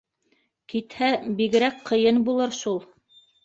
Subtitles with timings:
[0.73, 2.85] Китһә, бигерәк ҡыйын булыр шул.